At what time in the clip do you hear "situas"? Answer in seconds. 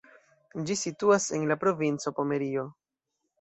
0.83-1.27